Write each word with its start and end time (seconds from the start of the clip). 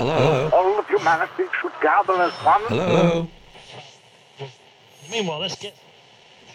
Hello? 0.00 0.48
All 0.54 0.78
of 0.78 0.86
humanity 0.88 1.44
should 1.60 1.72
gather 1.82 2.14
as 2.22 2.32
one. 2.32 2.62
Hello? 2.68 3.28
Meanwhile, 5.10 5.40
let's 5.40 5.56
get. 5.56 5.76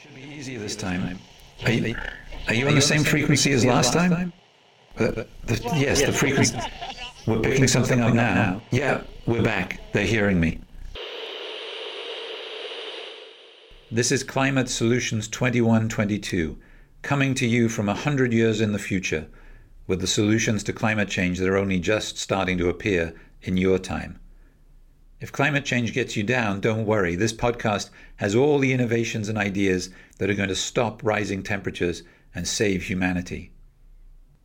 Should 0.02 0.16
be 0.16 0.24
easier 0.24 0.58
this 0.58 0.76
time. 0.76 1.20
Are 1.64 1.72
you, 1.72 1.96
are 2.48 2.56
you 2.56 2.68
on 2.68 2.74
the 2.74 2.82
same 2.82 3.04
frequency 3.04 3.52
as 3.52 3.64
last 3.64 3.94
time? 3.94 4.34
Uh, 4.98 5.12
the- 5.44 5.60
yes, 5.76 6.02
the 6.02 6.12
frequency. 6.12 6.58
We're 7.28 7.40
picking 7.40 7.68
something 7.68 8.02
up 8.02 8.16
now. 8.16 8.64
Yeah, 8.72 9.02
we're 9.28 9.44
back. 9.44 9.80
They're 9.94 10.08
hearing 10.08 10.40
me. 10.40 10.60
This 13.92 14.12
is 14.12 14.24
Climate 14.24 14.70
Solutions 14.70 15.28
2122, 15.28 16.58
coming 17.04 17.36
to 17.36 17.46
you 17.46 17.70
from 17.70 17.90
a 17.90 17.94
hundred 17.94 18.34
years 18.34 18.60
in 18.60 18.72
the 18.72 18.80
future, 18.80 19.28
with 19.86 20.02
the 20.02 20.08
solutions 20.08 20.64
to 20.64 20.74
climate 20.74 21.10
change 21.10 21.38
that 21.38 21.48
are 21.48 21.58
only 21.58 21.80
just 21.80 22.18
starting 22.18 22.58
to 22.58 22.70
appear 22.70 23.14
in 23.48 23.58
your 23.58 23.80
time. 23.80 24.20
If 25.22 25.32
climate 25.32 25.64
change 25.64 25.94
gets 25.94 26.18
you 26.18 26.24
down, 26.24 26.60
don't 26.60 26.86
worry. 26.86 27.16
This 27.16 27.34
podcast 27.34 27.90
has 28.18 28.36
all 28.36 28.60
the 28.60 28.74
innovations 28.74 29.30
and 29.30 29.38
ideas 29.38 29.90
that 30.18 30.30
are 30.30 30.36
going 30.36 30.50
to 30.50 30.56
stop 30.56 31.02
rising 31.04 31.42
temperatures 31.42 32.04
and 32.34 32.48
save 32.48 32.84
humanity. 32.84 33.52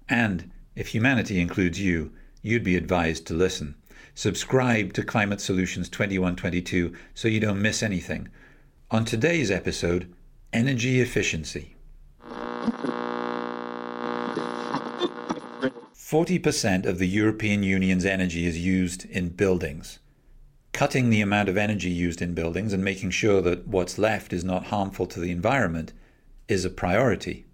And 0.08 0.50
if 0.76 0.88
humanity 0.88 1.40
includes 1.40 1.80
you, 1.80 2.12
you'd 2.42 2.64
be 2.64 2.76
advised 2.76 3.26
to 3.26 3.34
listen. 3.34 3.74
Subscribe 4.14 4.92
to 4.92 5.02
Climate 5.02 5.40
Solutions 5.40 5.88
2122 5.88 6.94
so 7.14 7.28
you 7.28 7.40
don't 7.40 7.60
miss 7.60 7.82
anything. 7.82 8.28
On 8.90 9.04
today's 9.04 9.50
episode, 9.50 10.12
energy 10.52 11.00
efficiency. 11.00 11.74
40% 15.60 16.86
of 16.86 16.98
the 16.98 17.06
European 17.06 17.62
Union's 17.62 18.04
energy 18.04 18.46
is 18.46 18.58
used 18.58 19.04
in 19.06 19.28
buildings. 19.28 19.98
Cutting 20.72 21.10
the 21.10 21.20
amount 21.20 21.48
of 21.48 21.56
energy 21.56 21.90
used 21.90 22.22
in 22.22 22.34
buildings 22.34 22.72
and 22.72 22.82
making 22.82 23.10
sure 23.10 23.40
that 23.42 23.66
what's 23.66 23.98
left 23.98 24.32
is 24.32 24.44
not 24.44 24.66
harmful 24.66 25.06
to 25.06 25.20
the 25.20 25.30
environment 25.30 25.92
is 26.48 26.64
a 26.64 26.70
priority. 26.70 27.46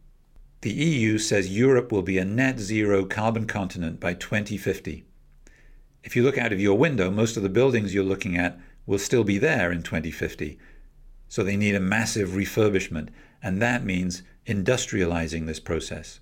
The 0.63 0.73
EU 0.73 1.19
says 1.19 1.57
Europe 1.57 1.93
will 1.93 2.03
be 2.03 2.19
a 2.19 2.25
net 2.25 2.59
zero 2.59 3.05
carbon 3.05 3.47
continent 3.47 4.01
by 4.01 4.15
2050. 4.15 5.05
If 6.05 6.15
you 6.15 6.23
look 6.23 6.39
out 6.39 6.53
of 6.53 6.61
your 6.61 6.79
window, 6.79 7.11
most 7.11 7.37
of 7.37 7.43
the 7.43 7.49
buildings 7.49 7.93
you're 7.93 8.05
looking 8.05 8.37
at 8.37 8.59
will 8.87 8.99
still 8.99 9.25
be 9.25 9.39
there 9.39 9.73
in 9.73 9.83
2050. 9.83 10.59
So 11.29 11.43
they 11.43 11.57
need 11.57 11.75
a 11.75 11.81
massive 11.81 12.31
refurbishment, 12.31 13.09
and 13.43 13.61
that 13.61 13.85
means 13.85 14.23
industrializing 14.47 15.47
this 15.47 15.61
process. 15.61 16.21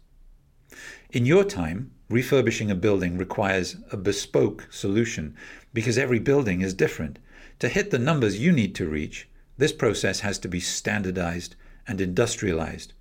In 1.15 1.27
your 1.27 1.45
time, 1.45 1.93
refurbishing 2.11 2.73
a 2.73 2.75
building 2.75 3.17
requires 3.17 3.77
a 3.93 3.97
bespoke 3.97 4.67
solution 4.73 5.37
because 5.73 5.97
every 5.97 6.19
building 6.19 6.61
is 6.61 6.75
different. 6.75 7.21
To 7.61 7.69
hit 7.69 7.93
the 7.93 8.01
numbers 8.01 8.41
you 8.41 8.51
need 8.51 8.75
to 8.75 8.89
reach, 8.89 9.29
this 9.57 9.71
process 9.71 10.21
has 10.21 10.41
to 10.41 10.49
be 10.49 10.59
standardized 10.59 11.55
and 11.87 12.01
industrialized. 12.01 12.95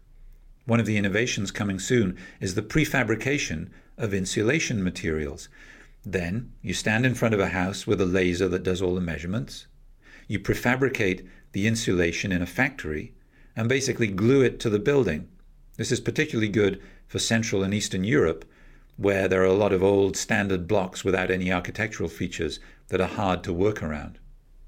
One 0.68 0.80
of 0.80 0.86
the 0.86 0.96
innovations 0.96 1.50
coming 1.50 1.80
soon 1.80 2.16
is 2.40 2.54
the 2.54 2.62
prefabrication 2.62 3.72
of 3.98 4.14
insulation 4.14 4.84
materials. 4.84 5.50
Then 6.06 6.52
you 6.62 6.76
stand 6.76 7.08
in 7.08 7.16
front 7.16 7.34
of 7.34 7.40
a 7.40 7.50
house 7.50 7.88
with 7.88 8.00
a 8.00 8.06
laser 8.06 8.48
that 8.48 8.62
does 8.62 8.80
all 8.80 8.94
the 8.94 9.02
measurements. 9.02 9.66
You 10.28 10.40
prefabricate 10.40 11.28
the 11.54 11.66
insulation 11.66 12.32
in 12.32 12.44
a 12.44 12.46
factory 12.46 13.16
and 13.56 13.68
basically 13.68 14.06
glue 14.06 14.44
it 14.44 14.60
to 14.60 14.70
the 14.70 14.78
building. 14.78 15.30
This 15.78 15.92
is 15.92 16.00
particularly 16.00 16.50
good 16.50 16.80
for 17.14 17.20
Central 17.20 17.62
and 17.62 17.76
Eastern 17.76 18.04
Europe, 18.04 18.44
where 18.98 19.28
there 19.28 19.44
are 19.44 19.46
a 19.46 19.54
lot 19.54 19.72
of 19.72 19.84
old 19.84 20.18
standard 20.18 20.68
blocks 20.68 21.04
without 21.04 21.30
any 21.30 21.52
architectural 21.52 22.10
features 22.10 22.60
that 22.88 23.00
are 23.00 23.06
hard 23.06 23.44
to 23.44 23.54
work 23.54 23.84
around. 23.84 24.18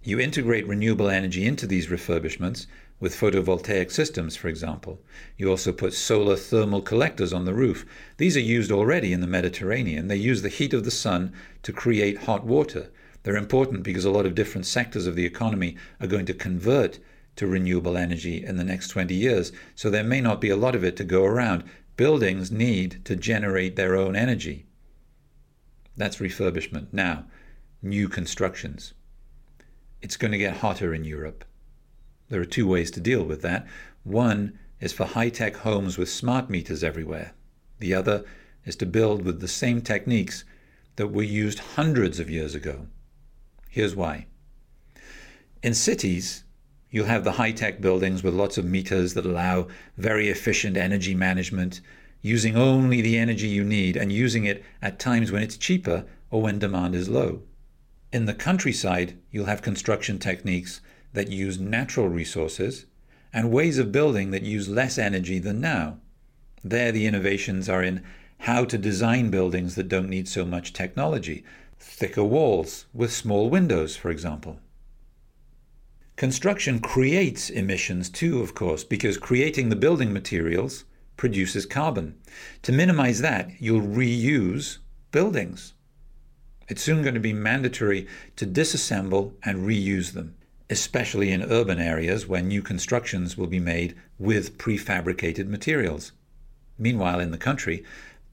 You 0.03 0.19
integrate 0.19 0.67
renewable 0.67 1.09
energy 1.09 1.43
into 1.43 1.65
these 1.65 1.87
refurbishments 1.87 2.67
with 2.99 3.15
photovoltaic 3.15 3.89
systems, 3.91 4.35
for 4.35 4.47
example. 4.47 5.01
You 5.37 5.49
also 5.49 5.71
put 5.71 5.95
solar 5.95 6.35
thermal 6.35 6.83
collectors 6.83 7.33
on 7.33 7.45
the 7.45 7.53
roof. 7.55 7.83
These 8.17 8.37
are 8.37 8.41
used 8.41 8.71
already 8.71 9.11
in 9.11 9.21
the 9.21 9.25
Mediterranean. 9.25 10.07
They 10.07 10.15
use 10.15 10.43
the 10.43 10.49
heat 10.49 10.75
of 10.75 10.85
the 10.85 10.91
sun 10.91 11.33
to 11.63 11.73
create 11.73 12.25
hot 12.25 12.45
water. 12.45 12.91
They're 13.23 13.35
important 13.35 13.81
because 13.81 14.05
a 14.05 14.11
lot 14.11 14.27
of 14.27 14.35
different 14.35 14.67
sectors 14.67 15.07
of 15.07 15.15
the 15.15 15.25
economy 15.25 15.77
are 15.99 16.05
going 16.05 16.27
to 16.27 16.33
convert 16.35 16.99
to 17.37 17.47
renewable 17.47 17.97
energy 17.97 18.45
in 18.45 18.57
the 18.57 18.63
next 18.63 18.89
20 18.89 19.13
years, 19.13 19.51
so 19.73 19.89
there 19.89 20.03
may 20.03 20.21
not 20.21 20.39
be 20.39 20.49
a 20.49 20.55
lot 20.55 20.75
of 20.75 20.83
it 20.83 20.95
to 20.97 21.03
go 21.03 21.25
around. 21.25 21.63
Buildings 21.97 22.51
need 22.51 23.03
to 23.05 23.15
generate 23.15 23.75
their 23.75 23.95
own 23.95 24.15
energy. 24.15 24.65
That's 25.95 26.17
refurbishment. 26.17 26.87
Now, 26.91 27.25
new 27.81 28.09
constructions. 28.09 28.93
It's 30.01 30.17
going 30.17 30.31
to 30.31 30.37
get 30.37 30.57
hotter 30.57 30.93
in 30.93 31.05
Europe. 31.05 31.45
There 32.29 32.41
are 32.41 32.45
two 32.45 32.67
ways 32.67 32.91
to 32.91 32.99
deal 32.99 33.23
with 33.23 33.41
that. 33.43 33.65
One 34.03 34.57
is 34.79 34.93
for 34.93 35.05
high 35.05 35.29
tech 35.29 35.57
homes 35.57 35.97
with 35.97 36.09
smart 36.09 36.49
meters 36.49 36.83
everywhere. 36.83 37.33
The 37.79 37.93
other 37.93 38.25
is 38.65 38.75
to 38.77 38.85
build 38.85 39.23
with 39.23 39.41
the 39.41 39.47
same 39.47 39.81
techniques 39.81 40.43
that 40.95 41.07
were 41.07 41.23
used 41.23 41.59
hundreds 41.59 42.19
of 42.19 42.29
years 42.29 42.55
ago. 42.55 42.87
Here's 43.69 43.95
why. 43.95 44.27
In 45.61 45.73
cities, 45.73 46.44
you'll 46.95 47.07
have 47.07 47.25
the 47.25 47.33
high 47.33 47.51
tech 47.51 47.81
buildings 47.81 48.23
with 48.23 48.33
lots 48.33 48.57
of 48.57 48.63
meters 48.63 49.15
that 49.15 49.25
allow 49.25 49.67
very 49.97 50.29
efficient 50.29 50.77
energy 50.77 51.13
management, 51.13 51.81
using 52.21 52.55
only 52.55 53.01
the 53.01 53.17
energy 53.17 53.49
you 53.49 53.65
need 53.65 53.97
and 53.97 54.13
using 54.13 54.45
it 54.45 54.63
at 54.81 54.97
times 54.97 55.29
when 55.29 55.43
it's 55.43 55.57
cheaper 55.57 56.05
or 56.31 56.41
when 56.41 56.57
demand 56.57 56.95
is 56.95 57.09
low. 57.09 57.41
In 58.13 58.27
the 58.27 58.33
countryside, 58.33 59.17
you'll 59.29 59.47
have 59.47 59.61
construction 59.61 60.19
techniques 60.19 60.79
that 61.11 61.29
use 61.29 61.59
natural 61.59 62.07
resources 62.07 62.85
and 63.33 63.51
ways 63.51 63.77
of 63.77 63.91
building 63.91 64.31
that 64.31 64.43
use 64.43 64.69
less 64.69 64.97
energy 64.97 65.37
than 65.37 65.59
now. 65.59 65.97
There, 66.63 66.93
the 66.93 67.07
innovations 67.07 67.67
are 67.67 67.83
in 67.83 68.05
how 68.37 68.63
to 68.63 68.77
design 68.77 69.29
buildings 69.29 69.75
that 69.75 69.89
don't 69.89 70.09
need 70.09 70.29
so 70.29 70.45
much 70.45 70.71
technology, 70.71 71.43
thicker 71.77 72.23
walls 72.23 72.85
with 72.93 73.11
small 73.11 73.49
windows, 73.49 73.97
for 73.97 74.09
example. 74.09 74.61
Construction 76.15 76.79
creates 76.79 77.49
emissions 77.49 78.09
too, 78.09 78.39
of 78.39 78.55
course, 78.55 78.85
because 78.85 79.17
creating 79.17 79.67
the 79.67 79.75
building 79.75 80.13
materials 80.13 80.85
produces 81.17 81.65
carbon. 81.65 82.15
To 82.61 82.71
minimize 82.71 83.19
that, 83.19 83.51
you'll 83.59 83.81
reuse 83.81 84.77
buildings. 85.11 85.73
It's 86.69 86.81
soon 86.81 87.01
going 87.01 87.15
to 87.15 87.19
be 87.19 87.33
mandatory 87.33 88.07
to 88.37 88.47
disassemble 88.47 89.33
and 89.43 89.67
reuse 89.67 90.13
them, 90.13 90.35
especially 90.69 91.31
in 91.31 91.43
urban 91.43 91.79
areas 91.79 92.27
where 92.27 92.41
new 92.41 92.61
constructions 92.61 93.37
will 93.37 93.47
be 93.47 93.59
made 93.59 93.93
with 94.17 94.57
prefabricated 94.57 95.47
materials. 95.47 96.13
Meanwhile, 96.77 97.19
in 97.19 97.31
the 97.31 97.37
country, 97.37 97.83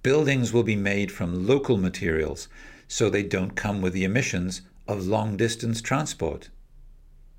buildings 0.05 0.53
will 0.53 0.63
be 0.63 0.77
made 0.77 1.11
from 1.11 1.49
local 1.49 1.77
materials 1.77 2.49
so 2.87 3.11
they 3.11 3.25
don't 3.25 3.57
come 3.57 3.83
with 3.83 3.93
the 3.93 4.05
emissions 4.05 4.63
of 4.87 5.07
long 5.07 5.37
distance 5.37 5.83
transport. 5.83 6.49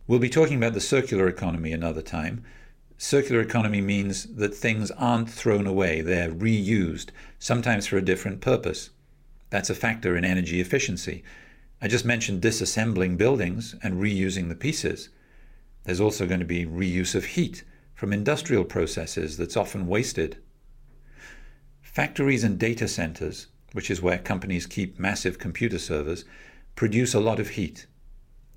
We'll 0.06 0.19
be 0.19 0.30
talking 0.30 0.58
about 0.58 0.74
the 0.74 0.81
circular 0.81 1.30
economy 1.30 1.72
another 1.72 2.02
time. 2.02 2.44
Circular 2.97 3.40
economy 3.40 3.80
means 3.80 4.25
that 4.36 4.53
things 4.53 4.91
aren't 4.91 5.30
thrown 5.30 5.66
away, 5.66 6.02
they're 6.02 6.30
reused, 6.30 7.09
sometimes 7.40 7.88
for 7.88 7.97
a 7.97 8.02
different 8.03 8.42
purpose. 8.42 8.90
That's 9.50 9.69
a 9.69 9.75
factor 9.75 10.18
in 10.18 10.25
energy 10.25 10.59
efficiency. 10.59 11.24
I 11.81 11.88
just 11.88 12.03
mentioned 12.03 12.42
disassembling 12.42 13.18
buildings 13.18 13.75
and 13.81 14.02
reusing 14.02 14.50
the 14.50 14.56
pieces. 14.56 15.08
There's 15.86 16.02
also 16.02 16.28
going 16.28 16.42
to 16.42 16.46
be 16.46 16.66
reuse 16.66 17.16
of 17.16 17.25
heat 17.25 17.63
from 17.96 18.12
industrial 18.12 18.66
processes 18.66 19.38
that's 19.38 19.56
often 19.56 19.88
wasted. 19.88 20.38
Factories 21.81 22.44
and 22.44 22.59
data 22.59 22.90
centers, 22.90 23.47
which 23.72 23.90
is 23.90 24.02
where 24.02 24.18
companies 24.18 24.66
keep 24.66 25.00
massive 25.00 25.39
computer 25.39 25.80
servers, 25.80 26.25
produce 26.75 27.13
a 27.13 27.22
lot 27.22 27.39
of 27.39 27.51
heat. 27.51 27.86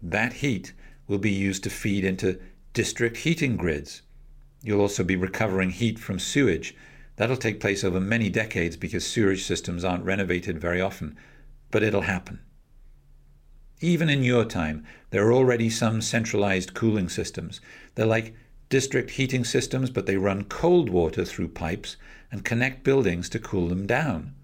That 0.02 0.34
heat 0.34 0.72
will 1.06 1.18
be 1.18 1.30
used 1.30 1.62
to 1.64 1.70
feed 1.70 2.04
into 2.04 2.40
district 2.72 3.18
heating 3.18 3.56
grids. 3.56 4.02
You'll 4.62 4.80
also 4.80 5.04
be 5.04 5.16
recovering 5.16 5.70
heat 5.70 5.98
from 5.98 6.18
sewage. 6.18 6.74
That'll 7.16 7.36
take 7.36 7.60
place 7.60 7.84
over 7.84 8.00
many 8.00 8.28
decades 8.28 8.76
because 8.76 9.06
sewage 9.06 9.44
systems 9.44 9.84
aren't 9.84 10.04
renovated 10.04 10.60
very 10.60 10.80
often, 10.80 11.16
but 11.70 11.82
it'll 11.82 12.02
happen. 12.02 12.40
Even 13.80 14.08
in 14.08 14.22
your 14.22 14.44
time, 14.44 14.84
there 15.10 15.26
are 15.26 15.32
already 15.32 15.68
some 15.68 16.00
centralized 16.00 16.74
cooling 16.74 17.08
systems. 17.08 17.60
They're 17.94 18.06
like 18.06 18.34
district 18.68 19.10
heating 19.10 19.44
systems, 19.44 19.90
but 19.90 20.06
they 20.06 20.16
run 20.16 20.44
cold 20.44 20.88
water 20.90 21.24
through 21.24 21.48
pipes 21.48 21.96
and 22.32 22.44
connect 22.44 22.84
buildings 22.84 23.28
to 23.30 23.38
cool 23.38 23.68
them 23.68 23.86
down. 23.86 24.34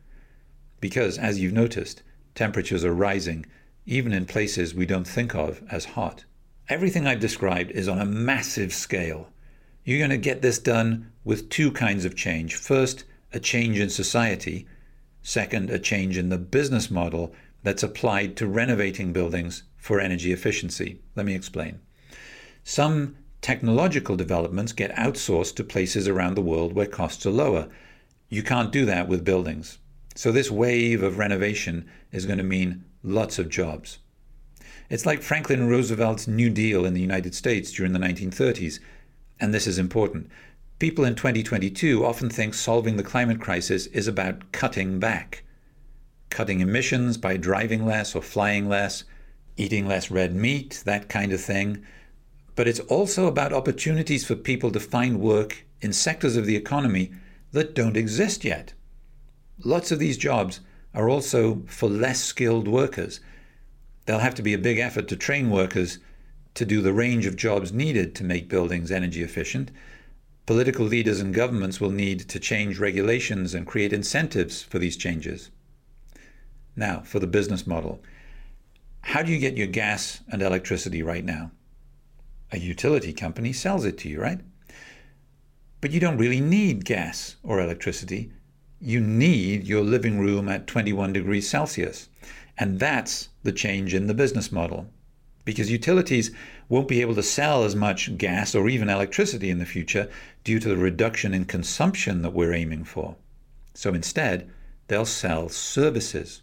Because, 0.80 1.18
as 1.18 1.40
you've 1.40 1.52
noticed, 1.52 2.02
temperatures 2.34 2.84
are 2.84 2.94
rising, 2.94 3.46
even 3.86 4.12
in 4.12 4.26
places 4.26 4.74
we 4.74 4.86
don't 4.86 5.06
think 5.06 5.34
of 5.34 5.62
as 5.70 5.84
hot. 5.84 6.24
Everything 6.72 7.06
I've 7.06 7.20
described 7.20 7.70
is 7.72 7.86
on 7.86 7.98
a 7.98 8.06
massive 8.06 8.72
scale. 8.72 9.28
You're 9.84 9.98
going 9.98 10.08
to 10.08 10.16
get 10.16 10.40
this 10.40 10.58
done 10.58 11.12
with 11.22 11.50
two 11.50 11.70
kinds 11.70 12.06
of 12.06 12.16
change. 12.16 12.54
First, 12.54 13.04
a 13.30 13.38
change 13.38 13.78
in 13.78 13.90
society. 13.90 14.66
Second, 15.20 15.68
a 15.68 15.78
change 15.78 16.16
in 16.16 16.30
the 16.30 16.38
business 16.38 16.90
model 16.90 17.34
that's 17.62 17.82
applied 17.82 18.38
to 18.38 18.46
renovating 18.46 19.12
buildings 19.12 19.64
for 19.76 20.00
energy 20.00 20.32
efficiency. 20.32 20.98
Let 21.14 21.26
me 21.26 21.34
explain. 21.34 21.78
Some 22.64 23.16
technological 23.42 24.16
developments 24.16 24.72
get 24.72 24.96
outsourced 24.96 25.54
to 25.56 25.64
places 25.64 26.08
around 26.08 26.36
the 26.36 26.40
world 26.40 26.72
where 26.72 26.86
costs 26.86 27.26
are 27.26 27.30
lower. 27.30 27.68
You 28.30 28.42
can't 28.42 28.72
do 28.72 28.86
that 28.86 29.08
with 29.08 29.26
buildings. 29.26 29.76
So, 30.14 30.32
this 30.32 30.50
wave 30.50 31.02
of 31.02 31.18
renovation 31.18 31.86
is 32.12 32.24
going 32.24 32.38
to 32.38 32.44
mean 32.44 32.86
lots 33.02 33.38
of 33.38 33.50
jobs. 33.50 33.98
It's 34.90 35.06
like 35.06 35.22
Franklin 35.22 35.68
Roosevelt's 35.68 36.28
New 36.28 36.50
Deal 36.50 36.84
in 36.84 36.94
the 36.94 37.00
United 37.00 37.34
States 37.34 37.72
during 37.72 37.92
the 37.92 37.98
1930s. 37.98 38.78
And 39.40 39.52
this 39.52 39.66
is 39.66 39.78
important. 39.78 40.30
People 40.78 41.04
in 41.04 41.14
2022 41.14 42.04
often 42.04 42.28
think 42.28 42.54
solving 42.54 42.96
the 42.96 43.02
climate 43.02 43.40
crisis 43.40 43.86
is 43.86 44.08
about 44.08 44.52
cutting 44.52 44.98
back. 44.98 45.44
Cutting 46.30 46.60
emissions 46.60 47.16
by 47.16 47.36
driving 47.36 47.86
less 47.86 48.14
or 48.14 48.22
flying 48.22 48.68
less, 48.68 49.04
eating 49.56 49.86
less 49.86 50.10
red 50.10 50.34
meat, 50.34 50.82
that 50.84 51.08
kind 51.08 51.32
of 51.32 51.40
thing. 51.40 51.84
But 52.54 52.68
it's 52.68 52.80
also 52.80 53.26
about 53.26 53.52
opportunities 53.52 54.26
for 54.26 54.34
people 54.34 54.70
to 54.72 54.80
find 54.80 55.20
work 55.20 55.64
in 55.80 55.92
sectors 55.92 56.36
of 56.36 56.46
the 56.46 56.56
economy 56.56 57.12
that 57.52 57.74
don't 57.74 57.96
exist 57.96 58.44
yet. 58.44 58.72
Lots 59.64 59.92
of 59.92 59.98
these 59.98 60.16
jobs 60.16 60.60
are 60.94 61.08
also 61.08 61.62
for 61.66 61.88
less 61.88 62.22
skilled 62.22 62.68
workers 62.68 63.20
there'll 64.04 64.20
have 64.20 64.34
to 64.34 64.42
be 64.42 64.54
a 64.54 64.58
big 64.58 64.78
effort 64.78 65.08
to 65.08 65.16
train 65.16 65.50
workers 65.50 65.98
to 66.54 66.64
do 66.64 66.82
the 66.82 66.92
range 66.92 67.26
of 67.26 67.36
jobs 67.36 67.72
needed 67.72 68.14
to 68.14 68.24
make 68.24 68.48
buildings 68.48 68.90
energy 68.90 69.22
efficient. 69.22 69.70
Political 70.44 70.86
leaders 70.86 71.20
and 71.20 71.34
governments 71.34 71.80
will 71.80 71.90
need 71.90 72.20
to 72.28 72.40
change 72.40 72.78
regulations 72.78 73.54
and 73.54 73.66
create 73.66 73.92
incentives 73.92 74.62
for 74.62 74.78
these 74.78 74.96
changes. 74.96 75.50
Now, 76.76 77.00
for 77.00 77.20
the 77.20 77.26
business 77.26 77.66
model. 77.66 78.02
How 79.02 79.22
do 79.22 79.32
you 79.32 79.38
get 79.38 79.56
your 79.56 79.66
gas 79.66 80.20
and 80.28 80.42
electricity 80.42 81.02
right 81.02 81.24
now? 81.24 81.50
A 82.50 82.58
utility 82.58 83.12
company 83.12 83.52
sells 83.52 83.84
it 83.84 83.98
to 83.98 84.08
you, 84.08 84.20
right? 84.20 84.40
But 85.80 85.90
you 85.90 86.00
don't 86.00 86.18
really 86.18 86.40
need 86.40 86.84
gas 86.84 87.36
or 87.42 87.60
electricity. 87.60 88.32
You 88.84 89.00
need 89.00 89.68
your 89.68 89.82
living 89.82 90.18
room 90.18 90.48
at 90.48 90.66
21 90.66 91.12
degrees 91.12 91.48
Celsius. 91.48 92.08
And 92.58 92.80
that's 92.80 93.28
the 93.44 93.52
change 93.52 93.94
in 93.94 94.08
the 94.08 94.14
business 94.14 94.50
model. 94.50 94.88
Because 95.44 95.70
utilities 95.70 96.32
won't 96.68 96.88
be 96.88 97.00
able 97.00 97.14
to 97.14 97.22
sell 97.22 97.62
as 97.62 97.76
much 97.76 98.18
gas 98.18 98.56
or 98.56 98.68
even 98.68 98.88
electricity 98.88 99.50
in 99.50 99.58
the 99.58 99.66
future 99.66 100.10
due 100.42 100.58
to 100.58 100.68
the 100.68 100.76
reduction 100.76 101.32
in 101.32 101.44
consumption 101.44 102.22
that 102.22 102.32
we're 102.32 102.52
aiming 102.52 102.82
for. 102.82 103.14
So 103.72 103.94
instead, 103.94 104.50
they'll 104.88 105.06
sell 105.06 105.48
services. 105.48 106.42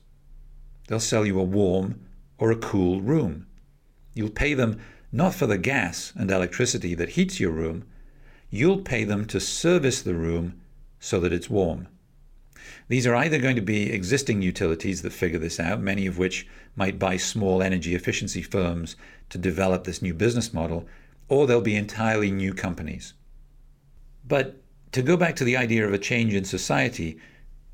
They'll 0.87 1.01
sell 1.01 1.25
you 1.25 1.37
a 1.41 1.43
warm 1.43 1.99
or 2.37 2.51
a 2.51 2.55
cool 2.55 3.01
room. 3.01 3.47
You'll 4.13 4.29
pay 4.29 4.53
them 4.53 4.79
not 5.11 5.35
for 5.35 5.45
the 5.45 5.57
gas 5.57 6.13
and 6.15 6.31
electricity 6.31 6.95
that 6.95 7.09
heats 7.09 7.39
your 7.39 7.51
room, 7.51 7.83
you'll 8.49 8.79
pay 8.79 9.03
them 9.03 9.25
to 9.25 9.41
service 9.41 10.01
the 10.01 10.15
room 10.15 10.61
so 10.99 11.19
that 11.19 11.33
it's 11.33 11.49
warm. 11.49 11.87
These 12.89 13.05
are 13.05 13.13
either 13.13 13.37
going 13.37 13.55
to 13.55 13.61
be 13.61 13.91
existing 13.91 14.41
utilities 14.41 15.03
that 15.03 15.13
figure 15.13 15.37
this 15.37 15.59
out, 15.59 15.79
many 15.79 16.07
of 16.07 16.17
which 16.17 16.47
might 16.75 16.97
buy 16.97 17.17
small 17.17 17.61
energy 17.61 17.93
efficiency 17.93 18.41
firms 18.41 18.95
to 19.29 19.37
develop 19.37 19.83
this 19.83 20.01
new 20.01 20.11
business 20.11 20.55
model, 20.55 20.87
or 21.27 21.45
they'll 21.45 21.61
be 21.61 21.75
entirely 21.75 22.31
new 22.31 22.51
companies. 22.51 23.13
But 24.27 24.59
to 24.93 25.03
go 25.03 25.17
back 25.17 25.35
to 25.35 25.43
the 25.43 25.55
idea 25.55 25.85
of 25.85 25.93
a 25.93 25.99
change 25.99 26.33
in 26.33 26.45
society, 26.45 27.19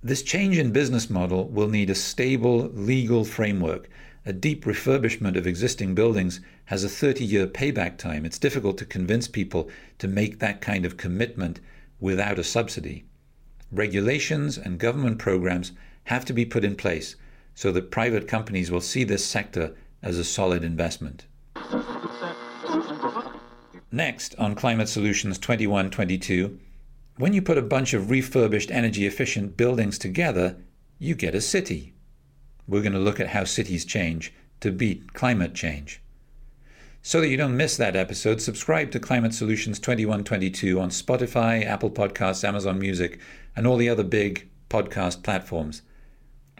this 0.03 0.21
change 0.21 0.57
in 0.57 0.73
business 0.73 1.09
model 1.09 1.47
will 1.47 1.69
need 1.69 1.89
a 1.89 1.95
stable 1.95 2.67
legal 2.73 3.23
framework. 3.23 3.87
A 4.25 4.33
deep 4.33 4.65
refurbishment 4.65 5.37
of 5.37 5.47
existing 5.47 5.95
buildings 5.95 6.41
has 6.65 6.83
a 6.83 6.89
30 6.89 7.23
year 7.23 7.47
payback 7.47 7.97
time. 7.97 8.25
It's 8.25 8.37
difficult 8.37 8.77
to 8.79 8.85
convince 8.85 9.29
people 9.29 9.69
to 9.99 10.09
make 10.09 10.39
that 10.39 10.59
kind 10.59 10.83
of 10.85 10.97
commitment 10.97 11.61
without 12.01 12.37
a 12.37 12.43
subsidy 12.43 13.05
regulations 13.71 14.57
and 14.57 14.79
government 14.79 15.19
programs 15.19 15.71
have 16.05 16.25
to 16.25 16.33
be 16.33 16.45
put 16.45 16.63
in 16.63 16.75
place 16.75 17.15
so 17.53 17.71
that 17.71 17.91
private 17.91 18.27
companies 18.27 18.69
will 18.69 18.81
see 18.81 19.03
this 19.03 19.25
sector 19.25 19.75
as 20.01 20.17
a 20.17 20.23
solid 20.23 20.63
investment. 20.63 21.25
Next, 23.91 24.35
on 24.37 24.55
Climate 24.55 24.89
Solutions 24.89 25.37
2122, 25.39 26.59
when 27.17 27.33
you 27.33 27.41
put 27.41 27.57
a 27.57 27.61
bunch 27.61 27.93
of 27.93 28.09
refurbished 28.09 28.69
energy 28.69 29.05
efficient 29.05 29.55
buildings 29.55 29.97
together, 29.97 30.57
you 30.99 31.15
get 31.15 31.33
a 31.33 31.41
city. 31.41 31.93
We're 32.67 32.81
going 32.81 32.93
to 32.93 32.99
look 32.99 33.19
at 33.19 33.29
how 33.29 33.45
cities 33.45 33.85
change 33.85 34.33
to 34.59 34.71
beat 34.71 35.13
climate 35.13 35.53
change. 35.53 36.01
So 37.07 37.21
that 37.21 37.29
you 37.29 37.37
don't 37.37 37.55
miss 37.55 37.77
that 37.77 37.95
episode, 37.95 38.41
subscribe 38.41 38.89
to 38.89 38.99
Climate 38.99 39.35
Solutions 39.35 39.77
2122 39.77 40.79
on 40.79 40.89
Spotify, 40.89 41.63
Apple 41.63 41.91
Podcasts, 41.91 42.43
Amazon 42.43 42.79
Music, 42.79 43.19
and 43.55 43.67
all 43.67 43.77
the 43.77 43.89
other 43.89 44.03
big 44.03 44.49
podcast 44.71 45.21
platforms. 45.21 45.83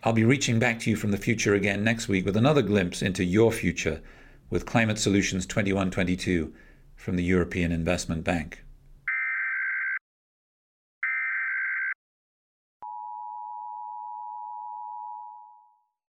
I'll 0.04 0.14
be 0.14 0.24
reaching 0.24 0.60
back 0.60 0.80
to 0.82 0.92
you 0.92 0.98
from 0.98 1.10
the 1.10 1.18
future 1.18 1.56
again 1.56 1.84
next 1.84 2.08
week 2.08 2.28
with 2.28 2.38
another 2.38 2.62
glimpse 2.62 3.02
into 3.02 3.24
your 3.24 3.52
future 3.52 4.04
with 4.52 4.68
Climate 4.68 5.00
Solutions 5.00 5.48
2122 5.48 6.54
from 6.96 7.16
the 7.16 7.24
European 7.24 7.72
Investment 7.72 8.24
Bank. 8.24 8.65